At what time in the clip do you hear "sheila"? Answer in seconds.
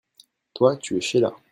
1.01-1.31